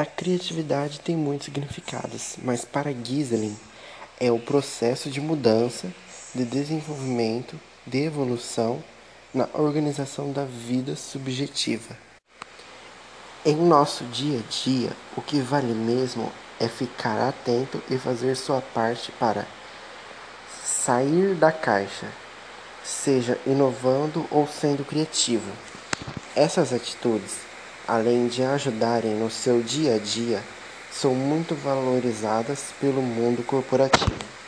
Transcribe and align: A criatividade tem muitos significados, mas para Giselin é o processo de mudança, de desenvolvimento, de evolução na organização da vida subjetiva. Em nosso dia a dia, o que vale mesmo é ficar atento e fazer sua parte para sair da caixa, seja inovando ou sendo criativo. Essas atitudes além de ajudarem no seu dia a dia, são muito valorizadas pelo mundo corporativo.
A 0.00 0.06
criatividade 0.06 0.98
tem 1.00 1.14
muitos 1.14 1.44
significados, 1.44 2.36
mas 2.42 2.64
para 2.64 2.90
Giselin 2.90 3.54
é 4.18 4.32
o 4.32 4.38
processo 4.38 5.10
de 5.10 5.20
mudança, 5.20 5.92
de 6.34 6.42
desenvolvimento, 6.42 7.60
de 7.86 8.04
evolução 8.04 8.82
na 9.34 9.46
organização 9.52 10.32
da 10.32 10.46
vida 10.46 10.96
subjetiva. 10.96 11.94
Em 13.44 13.54
nosso 13.54 14.04
dia 14.04 14.38
a 14.38 14.50
dia, 14.50 14.90
o 15.18 15.20
que 15.20 15.38
vale 15.38 15.74
mesmo 15.74 16.32
é 16.58 16.66
ficar 16.66 17.28
atento 17.28 17.82
e 17.90 17.98
fazer 17.98 18.36
sua 18.36 18.62
parte 18.62 19.12
para 19.12 19.46
sair 20.64 21.34
da 21.34 21.52
caixa, 21.52 22.10
seja 22.82 23.38
inovando 23.46 24.26
ou 24.30 24.46
sendo 24.46 24.82
criativo. 24.82 25.52
Essas 26.34 26.72
atitudes 26.72 27.49
além 27.90 28.28
de 28.28 28.44
ajudarem 28.44 29.16
no 29.16 29.28
seu 29.28 29.60
dia 29.60 29.96
a 29.96 29.98
dia, 29.98 30.40
são 30.92 31.12
muito 31.12 31.56
valorizadas 31.56 32.72
pelo 32.80 33.02
mundo 33.02 33.42
corporativo. 33.42 34.39